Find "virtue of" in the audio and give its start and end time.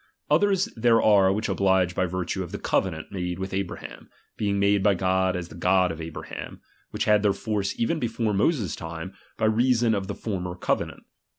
2.07-2.51